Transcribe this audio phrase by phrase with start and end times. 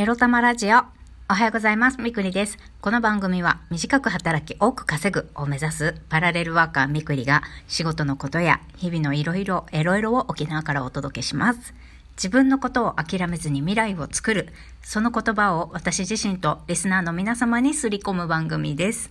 [0.00, 0.78] エロ玉ラジオ。
[1.28, 2.00] おはようございます。
[2.00, 2.56] みくりです。
[2.80, 11.74] この番組は短く働き多く稼ぐを目指すパラレルワーカーみくりが仕事のことや日々のいろいろエロエロを沖縄からお届けします。
[12.12, 14.48] 自分のことを諦めずに未来を作る。
[14.80, 19.10] その言葉を私自身とリスナーの皆様にすり込む番組です。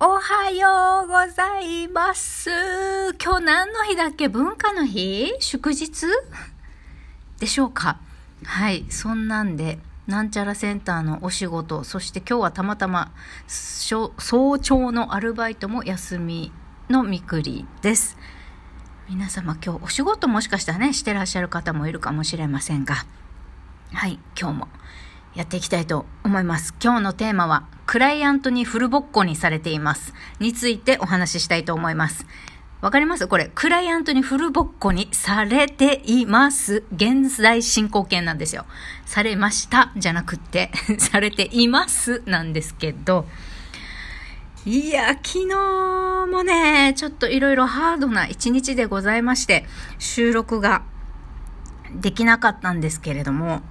[0.00, 2.50] おはようございます。
[3.22, 4.28] 今日何の日だっけ？
[4.28, 5.32] 文化の日？
[5.38, 6.04] 祝日？
[7.38, 8.00] でしょうか？
[8.44, 13.12] はい、そんなんで、なんちゃらセンターのお仕事、そして今日はたまたま、
[13.46, 14.10] 早
[14.58, 16.52] 朝のアルバイトも休み
[16.88, 18.16] のみくりです。
[19.08, 23.06] 皆様今日お仕事もしかしたらね、してらっしゃる方もいるかもしれませんが、
[23.92, 24.68] はい、今日も
[25.34, 26.74] やっていきたいと思います。
[26.82, 30.12] 今日のテーマは、クライアントにフルボッコにされています。
[30.40, 32.26] についてお話ししたいと思います。
[32.82, 33.26] わかります？
[33.26, 36.84] これ、クライアントにフルボッコにされています。
[36.94, 38.66] 現在進行形なんですよ。
[39.06, 43.26] されましたじゃなくて、 されていますなんですけど、
[44.66, 49.64] いや、昨日もね、ちょっといろいろハードな一日でございまして、
[49.98, 50.82] 収録が
[51.94, 53.62] できなかったんですけれども、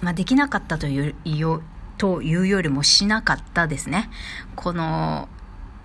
[0.00, 1.62] まあ、できなかったというよ
[1.98, 4.10] というよりもしなかったですね。
[4.54, 5.28] この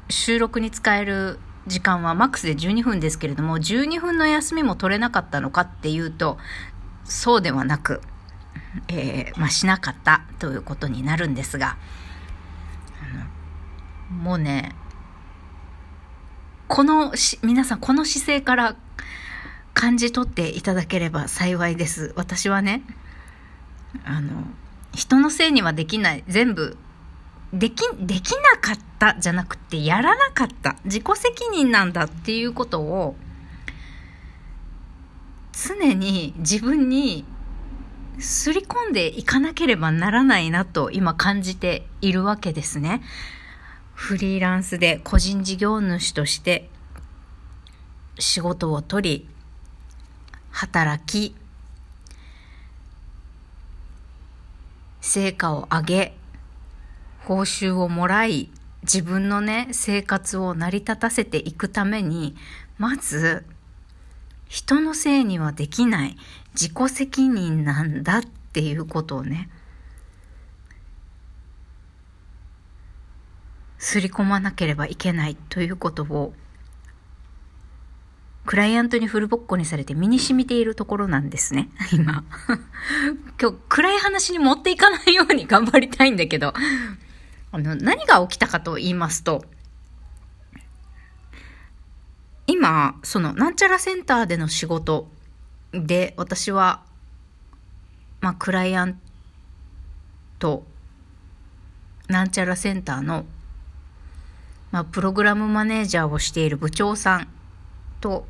[0.09, 6.37] 収録に使える時間はマックスで12分ですけれども、12分の休みも取れなかったのかっていうと、
[7.03, 8.01] そうではなく、
[8.87, 11.77] えーまあ、しなかったということになるんですが、
[14.09, 14.73] もうね、
[16.67, 18.75] このし、皆さんこの姿勢から
[19.73, 22.13] 感じ取っていただければ幸いです。
[22.15, 22.83] 私はね、
[24.03, 24.43] あの、
[24.93, 26.23] 人のせいにはできない。
[26.27, 26.77] 全部、
[27.53, 30.75] でき、できなかったじゃなくて、やらなかった。
[30.83, 33.15] 自己責任なんだっていうことを、
[35.53, 37.25] 常に自分に
[38.19, 43.01] すり込んでいかなければならないなと今感じているわけですね。
[43.93, 46.69] フリーランスで個人事業主として
[48.19, 49.29] 仕事を取り、
[50.51, 51.35] 働き、
[55.01, 56.16] 成果を上げ、
[57.27, 58.49] 報酬をもらい、
[58.83, 62.37] 自分のね、生活を成り立たせていくために、
[62.77, 63.45] まず、
[64.47, 66.15] 人のせいにはできない
[66.53, 69.49] 自己責任なんだっていうことをね、
[73.77, 76.33] すり込まなければいけないということを、
[78.45, 82.23] クライアントにフルボッコにされて身に染みているところなんですね、 今。
[83.37, 86.53] 今日暗い話に持っていかないように頑張りたいんだけど、
[87.51, 89.45] あの、何が起きたかと言いますと、
[92.45, 95.07] 今、その、なんちゃらセンターでの仕事
[95.71, 96.83] で、私は、
[98.21, 98.99] まあ、クライアン
[100.39, 100.63] ト、
[102.07, 103.25] なんちゃらセンターの、
[104.71, 107.27] まあ、プログラムマネージャーをしている部長さん
[108.01, 108.25] と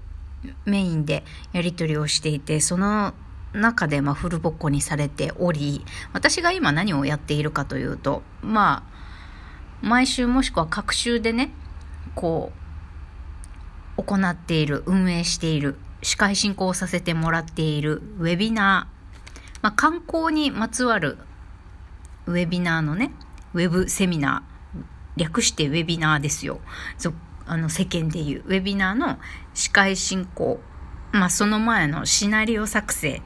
[0.66, 3.14] メインでやり取りをしていて、その
[3.54, 5.84] 中でまあフルボッコにされており、
[6.14, 8.98] 私が今何をやっているかというと、まあ、
[9.82, 11.52] 毎週もしくは各週でね、
[12.16, 12.52] こ
[13.98, 21.18] う、行っている、運営している、司会進行させてもらっているウェビナー、まあ、観光にまつわる
[22.28, 23.12] ウェビナーのね、
[23.54, 26.60] ウェブセミナー、略してウェビナーですよ。
[27.50, 29.18] あの世間でいうウェビナーの
[29.54, 30.60] 司会進行、
[31.14, 33.22] まあ、その前のシナリオ作成。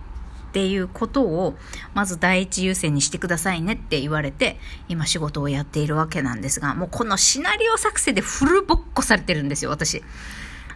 [0.51, 1.55] っていうことを
[1.93, 4.57] まず第一優先にしてくださいねって言われて
[4.89, 10.03] 今仕事をやっているわけなんですがもうこのシナリオ作成でフルボッコされてるんですよ私。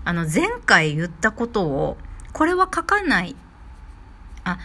[0.06, 1.98] あの前回言ったことを
[2.32, 3.36] これは書かない。
[4.46, 4.60] あ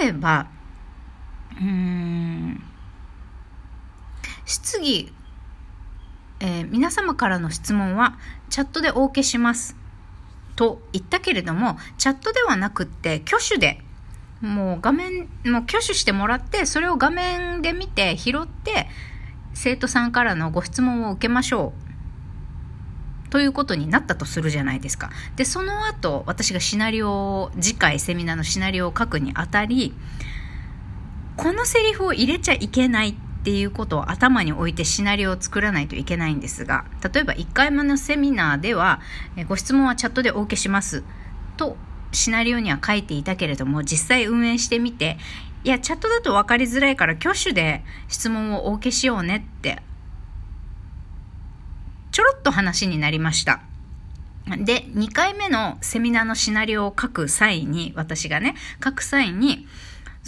[0.00, 0.48] 例えば
[1.60, 2.62] うーん
[4.46, 5.12] 質疑。
[6.40, 8.16] えー、皆様からの質問は
[8.48, 9.76] チャットでお受けします
[10.54, 13.82] と言ったけれどもチャットではなくって挙手で
[14.40, 18.88] もう画面もう挙手してもらってそれを画面で見て拾って
[19.54, 21.88] 生徒さんからのご質問を受けましょう。
[23.30, 25.10] ということになったとするじゃないですか。
[25.36, 29.94] でその後私がシナリオを次回セミナーのシナリオを書くにあたり
[31.36, 33.14] このセリフを入れちゃいけないっ
[33.44, 39.00] ていうことを頭に置いてシナリオを作らないといけないんですが例えば1回目のセミナーでは
[39.48, 41.04] ご質問はチャットでお受けします。
[41.56, 41.76] と
[42.12, 45.18] シナリオには書いていたけれども実際運営してみて
[45.64, 49.82] いやチャットだと分かりづらいから挙手で質問をお受けしようねって
[52.12, 53.62] ちょろっと話になりました。
[54.46, 59.66] で2回目のセミナーのシナリオを書く際に私がね書く際に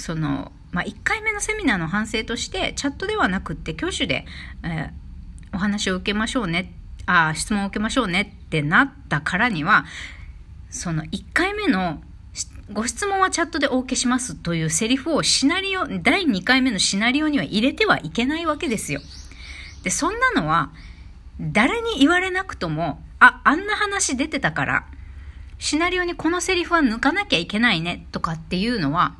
[0.01, 4.25] その、まあ、1回目のセミナーの反省として、チャットではなくって、教師で、
[4.65, 6.73] えー、お話を受けましょうね、
[7.07, 9.85] ああ質問を受けましょうねってなったからには、
[10.71, 12.01] その1回目の
[12.73, 19.01] ご質問はチャットでお受けしますというセリフをシナリオ、第2回目のシナリオには入れてはいけないわけですよ。
[19.83, 20.71] で、そんなのは、
[21.41, 24.87] 誰に言われなくとも、あ、あんな話出てたから、
[25.59, 29.17] シナリオにこのセリフは抜かなきゃいけないねとかっていうのは、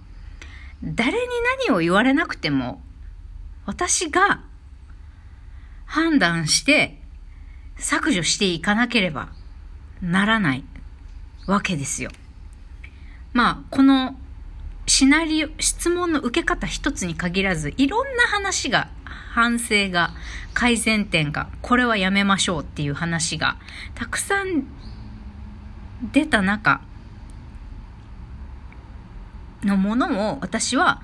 [0.85, 1.19] 誰に
[1.67, 2.81] 何を言われなくても、
[3.67, 4.43] 私が
[5.87, 7.01] 判断して
[7.79, 9.29] 削除していかなければ
[10.01, 10.65] ならない
[11.47, 12.11] わけですよ。
[13.33, 14.17] まあ、この
[14.87, 20.11] シナリオ、質問の受け方一つに限らず、いろんな話が、反省が、
[20.53, 23.57] 改善点が、これはやめましょうっていう話が、
[23.95, 24.65] たくさん
[26.13, 26.81] 出た中
[29.63, 31.03] のものを私は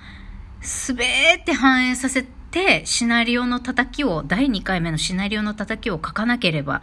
[0.61, 1.05] すべ
[1.45, 6.83] て反映させてシナリオの叩きを、第2回目のシナリオの叩きを書かなければ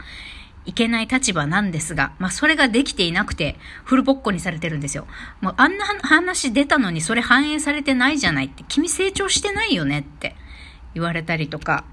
[0.65, 5.07] いけない立場なんですが、まあそれができていなくて、フルボッコにされてるんですよ。
[5.41, 10.35] もうあんな話出たのにそれ反映されてないじゃないって、君成長してないよねって
[10.93, 11.83] 言われたりとか、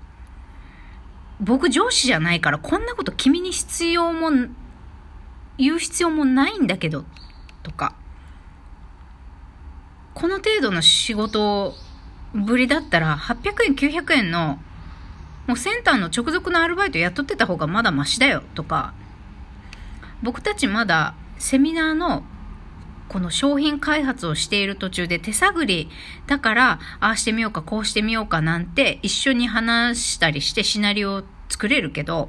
[1.40, 4.30] 僕上司じゃないからこんなこと君に必要も、
[5.58, 7.04] 言う必要もないんだけど、
[7.62, 7.94] とか、
[10.14, 11.74] この程度の仕事
[12.34, 14.60] ぶりだったら800円900円の
[15.50, 18.94] もうセンターの直属のアルバイト雇ってた方がまだマシだよとか、
[20.22, 22.22] 僕たちまだセミナーの
[23.08, 25.90] この商品開発をしている途中で手探り
[26.28, 32.28] だから、ああしてみようか、こうしてみようかなんて一緒に話したりしてシナリオを作れるけど、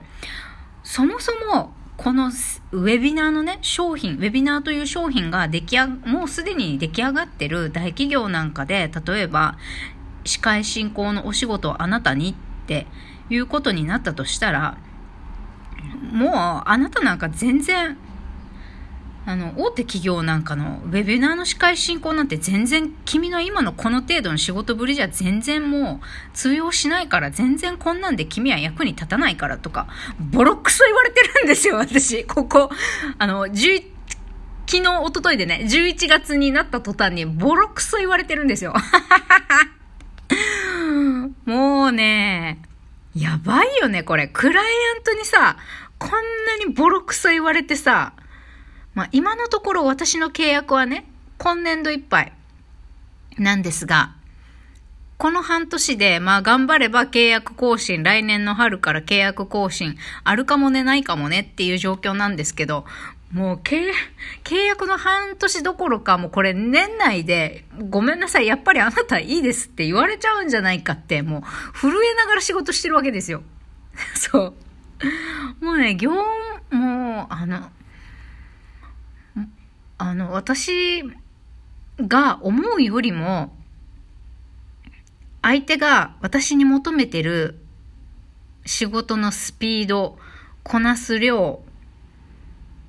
[0.82, 2.32] そもそもこの
[2.72, 9.60] ウェビナーのね、商品、ウェビナーという商品が出来上もうすでに出来上がってる大企業なんかで、例えば、
[10.26, 12.34] 司会進行のお仕事をあなたにっ
[12.66, 12.88] て
[13.32, 14.78] いうことになったとしたら、
[16.12, 16.32] もう
[16.70, 17.98] あなたなんか全然、
[19.26, 29.88] あの、大手企業なんかのウェビナーの司会進行なんて全然君の今のこの程度の仕事ぶりじゃ全然もう通用しないから全然こんなんで君は役に立たないからとか、
[30.20, 32.26] ボロクソ言われてるんですよ、私。
[32.28, 32.70] ここ、
[33.18, 33.92] あの、11
[34.68, 38.74] 昨日、おとといでね、11月になった途端にボロクソ言われてるんですよ。
[41.46, 42.62] もうね、
[43.16, 44.28] やばいよね、これ。
[44.28, 45.58] クライアントにさ、
[45.98, 48.14] こんなにボロクソ言われてさ、
[48.94, 51.06] まあ今のところ私の契約はね、
[51.38, 52.34] 今年度いっぱい
[53.38, 54.16] なんですが、
[55.18, 62.86] この半年で、まあ頑張れば契約更新、来年の春から契約更新、あるかもね、ないかもねっていう状況なんですけど、
[63.34, 63.86] もう契
[64.68, 71.42] 約の半年どころかもうこれ年内でごめんなさい、やっぱりあなたいいですって言われちゃうんじゃないかってもう
[71.78, 73.44] 震えながら仕事してるわけですよ。
[74.16, 74.54] そ
[75.60, 75.66] う。
[75.66, 76.12] もうね、業
[76.70, 77.72] 務、もうあの、
[79.98, 81.04] あの、私
[82.00, 83.56] が思うよりも
[85.42, 87.60] 相手が私に求めてる
[88.66, 90.18] 仕事のスピード、
[90.64, 91.64] こなす量、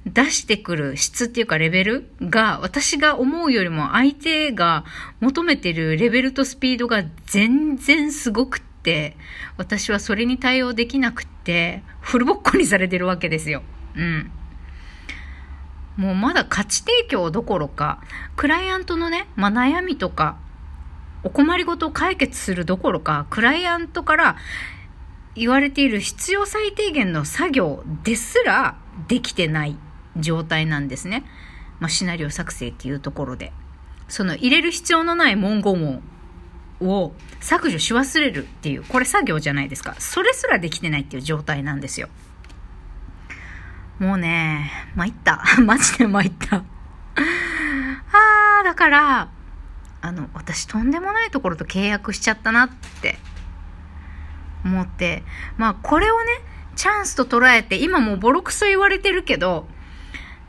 [0.06, 4.84] 出してくる質っていうかレベルが私が思うよりも相手が
[5.20, 9.16] 求めてるレベルとスピードが全然すごくって
[9.56, 13.62] 私はそれに対応できなくってフルボッコにされてるわけですよ。
[13.94, 14.30] うん。
[15.96, 18.00] もうまだ価値提供どころか
[18.34, 20.38] クライアントのね、まあ、悩みとか
[21.22, 24.36] お困りごとを解決するどころかクライアントから
[25.34, 28.76] 言われている必要最低限の作業ですら
[29.08, 29.76] できてない
[30.16, 31.24] 状態なんですね。
[31.80, 33.52] まあ、シナリオ作成っていうところで。
[34.08, 36.02] その入れる必要のない文言を
[36.82, 39.94] を削除し忘れるっていう、これ作業じゃないですか。
[39.98, 42.08] それすらできてないっていう状態なんですよ。
[43.98, 45.42] もうね、参った。
[45.64, 46.56] マジで参った。
[46.56, 49.28] あー、だから、
[50.00, 52.68] あの、私とんでもないところと契約しちゃったなっ
[53.00, 53.18] て
[54.64, 55.22] 思って、
[55.56, 56.26] まあこれをね、
[56.74, 59.68] チャンスと捉えて、今もうボロクソ言われてるけど、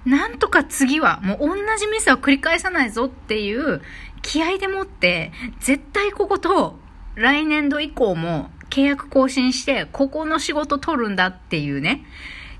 [0.05, 3.81] なんとか次はもう同じミスは繰り返さないぞっていう
[4.21, 6.77] 気合でもって、絶対ここと
[7.15, 12.05] 来年度以降も契約更新して、ここの仕事取るんだっていうね、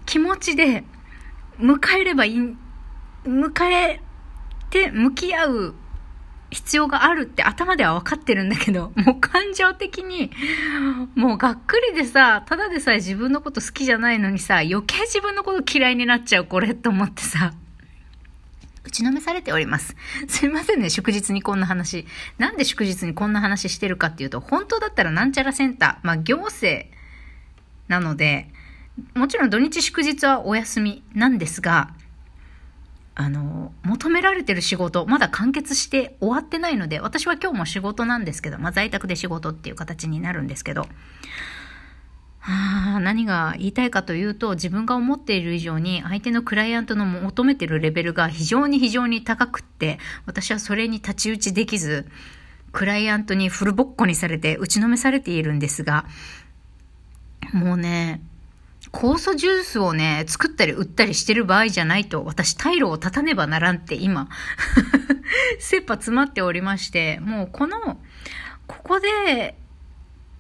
[0.06, 0.84] 気持ちで
[1.60, 2.38] 迎えればいい、
[3.26, 4.00] 迎え
[4.70, 5.76] て向き合う
[6.54, 10.32] 必要があるって頭では分かってるんだけど、 もう感情的に、
[11.16, 17.54] もうがっくりでさ、ただでさえ自分のこと好きじゃないのにさ、余計自分のこと嫌いになっちゃうこれと思ってさ、
[18.86, 19.96] 打ちのめされております。
[20.28, 22.06] すいませんね、祝日にこんな話。
[22.38, 26.88] なんで祝日にこんな話してるかっていうと、本当だったらなんちゃらセンター、まあ行政
[27.88, 28.50] なので、
[29.16, 31.94] もちろん土日祝日はお休みなんですが、
[33.16, 40.88] あの、求められてる仕事、まだ完結して終わってないので、私は今日も仕事なんですけど、まあ在宅で仕事っていう形になるんですけど、
[42.40, 52.06] はあ、何が言いたいかというと、自分が思っている以上に相手のクライアントの求めてるレベルが非常に非常に高くって、私はそれに太刀打ちできず、
[52.74, 56.06] クライアントにフルボッコにされて打ちのめされているんですが、
[57.54, 58.22] もうね、
[58.94, 64.30] 酵素ジュースをね、作ったり売ったりしてる場合じゃないと、私、退路を立たねばならんって今、
[65.60, 68.00] 切羽詰まっておりまして、もうこの、
[68.68, 69.58] ここで、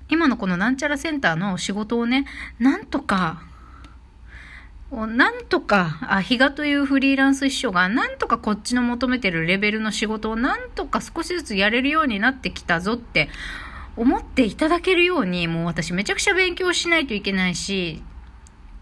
[0.07, 2.25] 今のこのなんちゃらセンターの仕事をね、
[2.59, 3.41] なんとか、
[4.91, 13.29] なんとか、あ、比嘉というフリーランス秘書が、なんとかこっちの求めてるレベルの仕事をなんとか少しずつやれるようになってきたぞって
[13.97, 18.03] 思っていただけるように、もう私めちゃくちゃ勉強しないといけないし、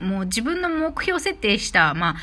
[0.01, 2.15] もう自分の目標設定した、まあ、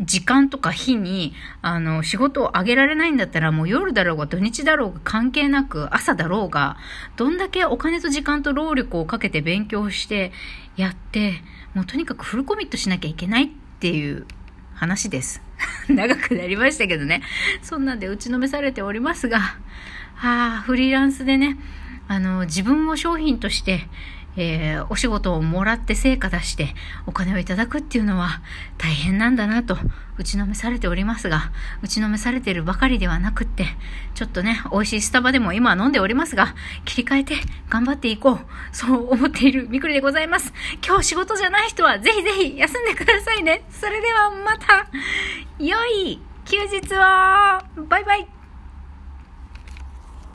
[0.00, 6.76] 時間とか日に、あの、仕事をあげられないんだったら、もう夜だろうが土日だろうが関係なく、朝だろうが、
[7.16, 10.32] どんだけお金と時間と労力をかけて勉強して
[10.76, 11.34] やって、
[11.74, 13.48] もうとにかくフルコミットしなきゃいけないっ
[13.80, 14.26] ていう
[14.74, 15.42] 話です。
[15.88, 17.22] 長くなりましたけどね。
[17.62, 21.58] そんなんで打ちのめされておりますが、ああ、フリーランスでね、
[22.08, 23.88] あの、自分を商品として、
[24.36, 26.74] えー、お仕事をもらって成果出して
[27.06, 28.40] お金をいただくっていうのは
[28.78, 29.76] 大変なんだなと
[30.18, 31.50] 打ちのめされておりますが、
[31.82, 33.66] 打ちのめされてるばかりではなくって、
[34.14, 37.34] ちょっとね、美味しいスタバでも今は飲んでおりますが、切り替えて
[37.68, 38.38] 頑張っていこう。
[38.72, 40.52] そう思っているみくりでございます。
[40.86, 43.64] 今日仕事じゃない人はぜひぜひ休んでくださいね。
[43.70, 44.86] それではまた、
[45.58, 46.98] 良い休日を
[47.86, 48.41] バイバイ